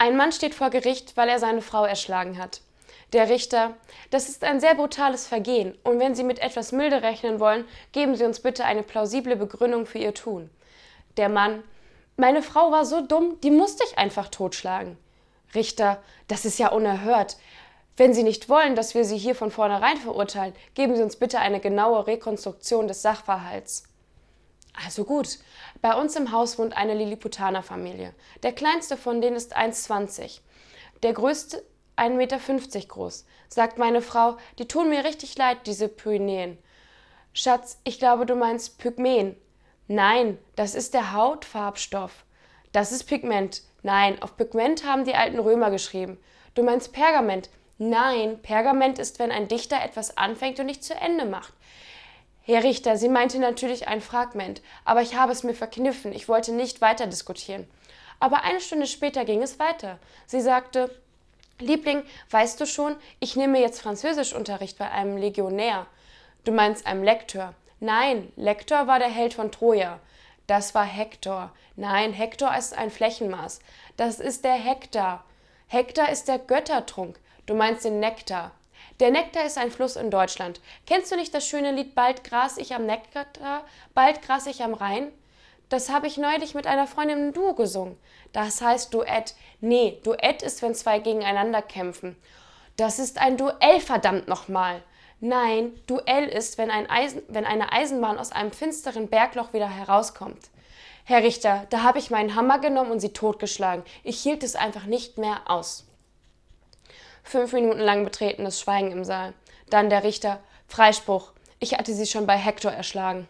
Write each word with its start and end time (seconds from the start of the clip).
Ein 0.00 0.16
Mann 0.16 0.30
steht 0.30 0.54
vor 0.54 0.70
Gericht, 0.70 1.16
weil 1.16 1.28
er 1.28 1.40
seine 1.40 1.60
Frau 1.60 1.84
erschlagen 1.84 2.38
hat. 2.38 2.60
Der 3.12 3.28
Richter, 3.28 3.74
das 4.10 4.28
ist 4.28 4.44
ein 4.44 4.60
sehr 4.60 4.76
brutales 4.76 5.26
Vergehen, 5.26 5.76
und 5.82 5.98
wenn 5.98 6.14
Sie 6.14 6.22
mit 6.22 6.38
etwas 6.38 6.70
Milde 6.70 7.02
rechnen 7.02 7.40
wollen, 7.40 7.64
geben 7.90 8.14
Sie 8.14 8.24
uns 8.24 8.38
bitte 8.38 8.64
eine 8.64 8.84
plausible 8.84 9.34
Begründung 9.34 9.86
für 9.86 9.98
Ihr 9.98 10.14
Tun. 10.14 10.50
Der 11.16 11.28
Mann, 11.28 11.64
meine 12.16 12.42
Frau 12.42 12.70
war 12.70 12.84
so 12.84 13.00
dumm, 13.00 13.40
die 13.42 13.50
musste 13.50 13.82
ich 13.88 13.98
einfach 13.98 14.28
totschlagen. 14.28 14.96
Richter, 15.54 16.00
das 16.28 16.44
ist 16.44 16.60
ja 16.60 16.68
unerhört. 16.68 17.36
Wenn 17.96 18.14
Sie 18.14 18.22
nicht 18.22 18.48
wollen, 18.48 18.76
dass 18.76 18.94
wir 18.94 19.04
Sie 19.04 19.18
hier 19.18 19.34
von 19.34 19.50
vornherein 19.50 19.96
verurteilen, 19.96 20.54
geben 20.74 20.94
Sie 20.94 21.02
uns 21.02 21.16
bitte 21.16 21.40
eine 21.40 21.58
genaue 21.58 22.06
Rekonstruktion 22.06 22.86
des 22.86 23.02
Sachverhalts. 23.02 23.87
Also 24.84 25.04
gut, 25.04 25.38
bei 25.82 25.94
uns 25.94 26.14
im 26.14 26.30
Haus 26.30 26.58
wohnt 26.58 26.76
eine 26.76 26.94
Lilliputaner-Familie. 26.94 28.14
Der 28.42 28.52
kleinste 28.52 28.96
von 28.96 29.20
denen 29.20 29.36
ist 29.36 29.56
1,20. 29.56 30.40
Der 31.02 31.12
größte 31.12 31.64
1,50 31.96 32.10
Meter 32.10 32.38
groß. 32.86 33.26
Sagt 33.48 33.78
meine 33.78 34.02
Frau, 34.02 34.36
die 34.58 34.68
tun 34.68 34.88
mir 34.88 35.04
richtig 35.04 35.36
leid, 35.36 35.66
diese 35.66 35.88
Pyrenäen. 35.88 36.58
Schatz, 37.32 37.80
ich 37.82 37.98
glaube, 37.98 38.24
du 38.24 38.36
meinst 38.36 38.78
Pygmäen. 38.78 39.36
Nein, 39.88 40.38
das 40.54 40.74
ist 40.74 40.94
der 40.94 41.12
Hautfarbstoff. 41.12 42.24
Das 42.72 42.92
ist 42.92 43.04
Pigment. 43.04 43.62
Nein, 43.82 44.22
auf 44.22 44.36
Pigment 44.36 44.84
haben 44.84 45.04
die 45.04 45.14
alten 45.14 45.38
Römer 45.38 45.70
geschrieben. 45.70 46.18
Du 46.54 46.62
meinst 46.62 46.92
Pergament. 46.92 47.50
Nein, 47.78 48.40
Pergament 48.42 48.98
ist, 48.98 49.18
wenn 49.18 49.32
ein 49.32 49.48
Dichter 49.48 49.82
etwas 49.82 50.16
anfängt 50.16 50.60
und 50.60 50.66
nicht 50.66 50.84
zu 50.84 50.94
Ende 50.94 51.24
macht. 51.24 51.54
Herr 52.48 52.64
Richter, 52.64 52.96
sie 52.96 53.10
meinte 53.10 53.38
natürlich 53.38 53.88
ein 53.88 54.00
Fragment, 54.00 54.62
aber 54.86 55.02
ich 55.02 55.16
habe 55.16 55.32
es 55.32 55.42
mir 55.42 55.52
verkniffen, 55.52 56.14
ich 56.14 56.30
wollte 56.30 56.50
nicht 56.50 56.80
weiter 56.80 57.06
diskutieren. 57.06 57.68
Aber 58.20 58.42
eine 58.42 58.62
Stunde 58.62 58.86
später 58.86 59.26
ging 59.26 59.42
es 59.42 59.58
weiter. 59.58 59.98
Sie 60.24 60.40
sagte, 60.40 60.90
Liebling, 61.58 62.02
weißt 62.30 62.58
du 62.58 62.64
schon, 62.64 62.96
ich 63.20 63.36
nehme 63.36 63.60
jetzt 63.60 63.82
Französischunterricht 63.82 64.78
bei 64.78 64.90
einem 64.90 65.18
Legionär. 65.18 65.86
Du 66.44 66.52
meinst 66.52 66.86
einem 66.86 67.04
Lektor. 67.04 67.52
Nein, 67.80 68.32
Lektor 68.34 68.86
war 68.86 68.98
der 68.98 69.10
Held 69.10 69.34
von 69.34 69.52
Troja. 69.52 70.00
Das 70.46 70.74
war 70.74 70.86
Hektor. 70.86 71.52
Nein, 71.76 72.14
Hektor 72.14 72.56
ist 72.56 72.72
ein 72.72 72.90
Flächenmaß. 72.90 73.60
Das 73.98 74.20
ist 74.20 74.46
der 74.46 74.54
Hektar. 74.54 75.22
Hektar 75.66 76.10
ist 76.10 76.28
der 76.28 76.38
Göttertrunk. 76.38 77.20
Du 77.44 77.54
meinst 77.54 77.84
den 77.84 78.00
Nektar. 78.00 78.52
Der 79.00 79.10
Nektar 79.10 79.44
ist 79.44 79.58
ein 79.58 79.70
Fluss 79.70 79.96
in 79.96 80.10
Deutschland. 80.10 80.60
Kennst 80.86 81.12
du 81.12 81.16
nicht 81.16 81.34
das 81.34 81.46
schöne 81.46 81.72
Lied 81.72 81.94
Bald 81.94 82.24
gras 82.24 82.58
ich 82.58 82.74
am 82.74 82.86
Nektar, 82.86 83.64
bald 83.94 84.22
gras 84.22 84.46
ich 84.46 84.62
am 84.62 84.74
Rhein? 84.74 85.12
Das 85.68 85.90
habe 85.90 86.06
ich 86.06 86.16
neulich 86.16 86.54
mit 86.54 86.66
einer 86.66 86.86
Freundin 86.86 87.28
im 87.28 87.32
Duo 87.32 87.54
gesungen. 87.54 87.98
Das 88.32 88.62
heißt 88.62 88.92
Duett. 88.94 89.34
Nee, 89.60 89.98
Duett 90.02 90.42
ist, 90.42 90.62
wenn 90.62 90.74
zwei 90.74 90.98
gegeneinander 90.98 91.62
kämpfen. 91.62 92.16
Das 92.76 92.98
ist 92.98 93.18
ein 93.18 93.36
Duell, 93.36 93.80
verdammt 93.80 94.28
nochmal. 94.28 94.82
Nein, 95.20 95.72
Duell 95.86 96.26
ist, 96.28 96.58
wenn, 96.58 96.70
ein 96.70 96.88
Eisen, 96.88 97.22
wenn 97.28 97.44
eine 97.44 97.72
Eisenbahn 97.72 98.18
aus 98.18 98.32
einem 98.32 98.52
finsteren 98.52 99.08
Bergloch 99.08 99.52
wieder 99.52 99.68
herauskommt. 99.68 100.48
Herr 101.04 101.22
Richter, 101.22 101.66
da 101.70 101.82
habe 101.82 101.98
ich 101.98 102.10
meinen 102.10 102.34
Hammer 102.34 102.60
genommen 102.60 102.92
und 102.92 103.00
sie 103.00 103.12
totgeschlagen. 103.12 103.84
Ich 104.04 104.20
hielt 104.20 104.42
es 104.42 104.56
einfach 104.56 104.84
nicht 104.84 105.18
mehr 105.18 105.40
aus. 105.46 105.86
Fünf 107.30 107.52
Minuten 107.52 107.80
lang 107.80 108.04
betretenes 108.04 108.58
Schweigen 108.58 108.90
im 108.90 109.04
Saal. 109.04 109.34
Dann 109.68 109.90
der 109.90 110.02
Richter. 110.02 110.40
Freispruch. 110.66 111.32
Ich 111.58 111.74
hatte 111.74 111.92
sie 111.92 112.06
schon 112.06 112.26
bei 112.26 112.38
Hektor 112.38 112.72
erschlagen. 112.72 113.28